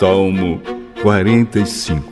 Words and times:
Salmo 0.00 0.62
45 1.02 2.10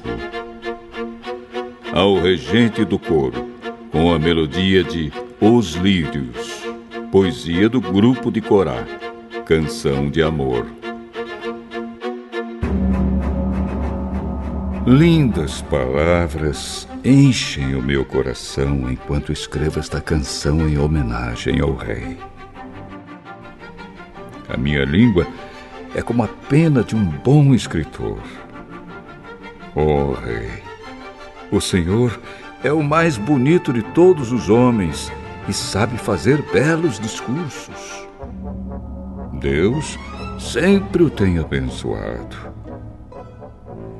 Ao 1.91 2.21
regente 2.21 2.85
do 2.85 2.99
coro, 2.99 3.49
com 3.91 4.13
a 4.13 4.19
melodia 4.19 4.85
de 4.85 5.11
Os 5.41 5.73
Lírios, 5.73 6.67
poesia 7.11 7.67
do 7.67 7.81
grupo 7.81 8.31
de 8.31 8.43
Corá, 8.43 8.85
canção 9.47 10.11
de 10.11 10.23
amor. 10.23 10.67
Lindas 14.87 15.63
palavras 15.63 16.87
enchem 17.03 17.75
o 17.75 17.81
meu 17.81 18.05
coração 18.05 18.91
enquanto 18.91 19.33
escrevo 19.33 19.81
esta 19.81 19.99
canção 19.99 20.69
em 20.69 20.77
homenagem 20.77 21.59
ao 21.61 21.75
Rei. 21.75 22.19
A 24.47 24.59
minha 24.59 24.85
língua 24.85 25.27
é 25.95 26.03
como 26.03 26.23
a 26.23 26.29
pena 26.29 26.83
de 26.83 26.95
um 26.95 27.05
bom 27.05 27.55
escritor. 27.55 28.19
Oh, 29.75 30.13
Rei, 30.13 30.63
o 31.51 31.61
Senhor 31.61 32.19
é 32.63 32.73
o 32.73 32.83
mais 32.83 33.17
bonito 33.17 33.73
de 33.73 33.83
todos 33.83 34.33
os 34.33 34.49
homens 34.49 35.13
e 35.49 35.53
sabe 35.53 35.97
fazer 35.97 36.43
belos 36.53 36.99
discursos. 36.99 38.07
Deus 39.35 39.99
sempre 40.39 41.03
o 41.03 41.11
tem 41.11 41.39
abençoado. 41.39 42.37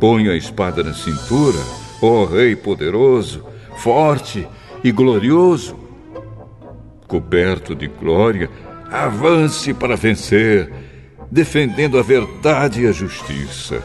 Põe 0.01 0.29
a 0.29 0.37
espada 0.37 0.83
na 0.83 0.93
cintura, 0.93 1.59
ó 2.03 2.25
Rei 2.25 2.55
poderoso, 2.55 3.45
forte 3.77 4.47
e 4.83 4.93
glorioso. 4.93 5.77
Coberto 7.07 7.75
de 7.75 7.87
glória, 7.87 8.51
avance 8.91 9.73
para 9.73 9.97
vencer 9.97 10.71
defendendo 11.31 11.99
a 11.99 12.03
verdade 12.03 12.83
e 12.83 12.87
a 12.87 12.93
justiça. 12.93 13.83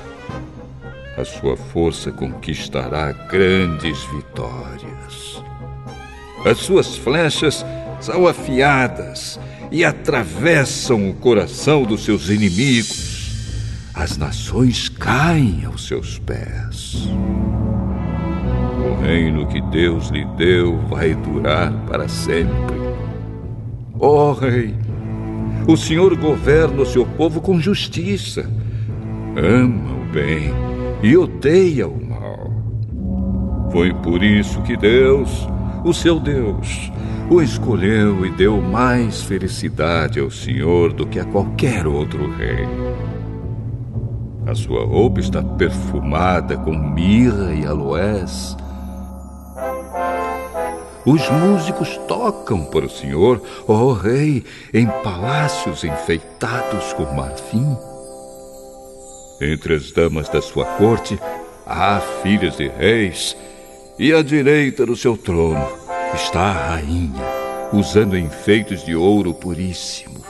A 1.18 1.24
sua 1.24 1.56
força 1.56 2.12
conquistará 2.12 3.12
grandes 3.12 4.04
vitórias. 4.06 5.44
As 6.46 6.58
suas 6.58 6.98
flechas 6.98 7.66
são 8.00 8.28
afiadas 8.28 9.40
e 9.72 9.86
atravessam 9.86 11.10
o 11.10 11.14
coração 11.14 11.84
dos 11.84 12.04
seus 12.04 12.30
inimigos. 12.30 13.14
As 13.94 14.18
nações 14.18 14.90
caem 14.90 15.66
aos 15.66 15.88
seus 15.88 16.18
pés. 16.20 17.08
O 18.80 19.02
reino 19.02 19.48
que 19.48 19.62
Deus 19.62 20.10
lhe 20.10 20.26
deu 20.36 20.78
vai 20.88 21.14
durar 21.14 21.72
para 21.88 22.08
sempre. 22.08 22.76
Ó 24.00 24.32
oh, 24.32 24.34
Rei, 24.34 24.76
o 25.68 25.78
Senhor 25.78 26.16
governa 26.18 26.82
o 26.82 26.86
seu 26.86 27.06
povo 27.06 27.40
com 27.40 27.60
justiça. 27.60 28.50
Ama 29.36 29.94
o 29.94 30.12
bem 30.12 30.52
e 31.02 31.16
odeia 31.16 31.88
o 31.88 32.06
mal. 32.06 32.52
Foi 33.72 33.94
por 33.94 34.22
isso 34.22 34.62
que 34.62 34.76
Deus, 34.76 35.48
o 35.84 35.94
seu 35.94 36.20
Deus, 36.20 36.92
o 37.30 37.42
escolheu 37.42 38.26
e 38.26 38.30
deu 38.32 38.62
mais 38.62 39.24
felicidade 39.24 40.20
ao 40.20 40.30
Senhor 40.30 40.94
do 40.94 41.06
que 41.06 41.20
a 41.20 41.26
qualquer 41.26 41.88
outro 41.88 42.30
rei. 42.36 42.68
A 44.46 44.54
sua 44.54 44.86
roupa 44.86 45.22
está 45.22 45.42
perfumada 45.42 46.58
com 46.58 46.78
mirra 46.78 47.54
e 47.54 47.66
aloés 47.66 48.58
os 51.06 51.30
músicos 51.30 51.98
tocam 52.08 52.64
para 52.64 52.86
o 52.86 52.90
Senhor, 52.90 53.42
ó 53.68 53.74
oh, 53.74 53.94
Rei, 53.94 54.44
em 54.74 54.88
palácios 55.04 55.84
enfeitados 55.84 56.94
com 56.94 57.04
marfim. 57.14 57.78
Entre 59.42 59.76
as 59.76 59.92
damas 59.92 60.30
da 60.30 60.42
sua 60.42 60.66
corte 60.66 61.20
há 61.66 62.00
filhas 62.22 62.56
de 62.56 62.70
reis, 62.70 63.36
e 64.00 64.14
à 64.14 64.24
direita 64.24 64.86
do 64.86 64.96
seu 64.96 65.18
trono 65.18 65.68
está 66.16 66.42
a 66.42 66.70
rainha, 66.76 67.24
usando 67.74 68.18
enfeites 68.18 68.86
de 68.86 68.96
ouro 68.96 69.34
puríssimo. 69.34 70.24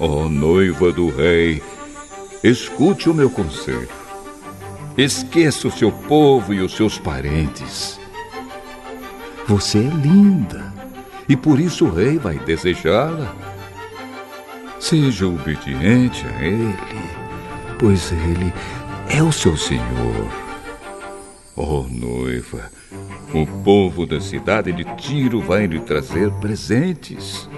Ó 0.00 0.24
oh, 0.24 0.28
noiva 0.28 0.90
do 0.90 1.08
rei, 1.10 1.62
escute 2.42 3.08
o 3.08 3.14
meu 3.14 3.30
conselho. 3.30 3.88
Esqueça 4.98 5.68
o 5.68 5.70
seu 5.70 5.92
povo 5.92 6.52
e 6.52 6.60
os 6.60 6.74
seus 6.74 6.98
parentes 6.98 8.01
você 9.46 9.78
é 9.78 9.90
linda 9.90 10.72
e 11.28 11.36
por 11.36 11.58
isso 11.58 11.86
o 11.86 11.90
rei 11.90 12.18
vai 12.18 12.38
desejá-la. 12.38 13.34
Seja 14.78 15.26
obediente 15.26 16.26
a 16.26 16.42
ele, 16.42 16.76
pois 17.78 18.12
ele 18.12 18.52
é 19.08 19.22
o 19.22 19.32
seu 19.32 19.56
senhor. 19.56 20.30
Oh, 21.54 21.86
noiva, 21.88 22.70
o 23.32 23.46
povo 23.62 24.06
da 24.06 24.20
cidade 24.20 24.72
de 24.72 24.84
Tiro 24.96 25.40
vai 25.40 25.66
lhe 25.66 25.80
trazer 25.80 26.30
presentes. 26.32 27.48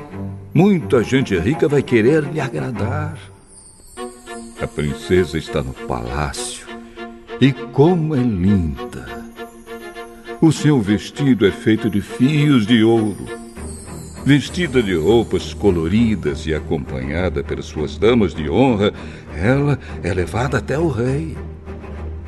Muita 0.52 1.02
gente 1.02 1.36
rica 1.38 1.66
vai 1.68 1.82
querer 1.82 2.22
lhe 2.24 2.40
agradar. 2.40 3.16
A 4.60 4.66
princesa 4.66 5.38
está 5.38 5.62
no 5.62 5.72
palácio 5.72 6.66
e 7.40 7.52
como 7.52 8.14
é 8.14 8.20
linda! 8.20 8.83
O 10.44 10.52
seu 10.52 10.78
vestido 10.78 11.46
é 11.46 11.50
feito 11.50 11.88
de 11.88 12.02
fios 12.02 12.66
de 12.66 12.84
ouro. 12.84 13.24
Vestida 14.26 14.82
de 14.82 14.94
roupas 14.94 15.54
coloridas 15.54 16.46
e 16.46 16.52
acompanhada 16.52 17.42
pelas 17.42 17.64
suas 17.64 17.96
damas 17.96 18.34
de 18.34 18.50
honra, 18.50 18.92
ela 19.34 19.78
é 20.02 20.12
levada 20.12 20.58
até 20.58 20.78
o 20.78 20.88
rei. 20.88 21.34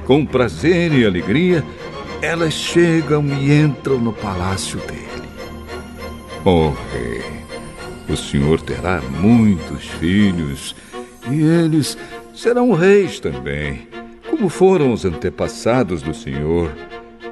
Com 0.06 0.24
prazer 0.24 0.94
e 0.94 1.04
alegria, 1.04 1.62
elas 2.22 2.54
chegam 2.54 3.26
e 3.26 3.52
entram 3.52 3.98
no 3.98 4.14
palácio 4.14 4.80
dele. 4.80 5.28
Oh, 6.42 6.70
rei, 6.94 7.22
o 8.08 8.16
senhor 8.16 8.62
terá 8.62 9.02
muitos 9.02 9.84
filhos 10.00 10.74
e 11.30 11.42
eles 11.42 11.98
serão 12.34 12.72
reis 12.72 13.20
também, 13.20 13.86
como 14.30 14.48
foram 14.48 14.94
os 14.94 15.04
antepassados 15.04 16.00
do 16.00 16.14
senhor. 16.14 16.72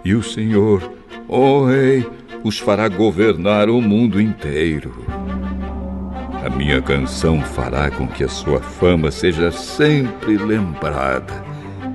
E 0.04 0.14
o 0.14 0.22
Senhor, 0.22 0.92
ó 1.28 1.38
oh 1.38 1.66
Rei, 1.66 2.06
os 2.44 2.58
fará 2.58 2.88
governar 2.88 3.70
o 3.70 3.80
mundo 3.80 4.20
inteiro. 4.20 4.94
A 6.44 6.50
minha 6.50 6.82
canção 6.82 7.40
fará 7.40 7.90
com 7.90 8.06
que 8.06 8.22
a 8.22 8.28
sua 8.28 8.60
fama 8.60 9.10
seja 9.10 9.50
sempre 9.50 10.36
lembrada 10.36 11.42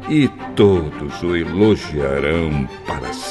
e 0.10 0.28
todos 0.56 1.22
o 1.22 1.36
elogiarão 1.36 2.68
para 2.88 3.14
sempre. 3.14 3.29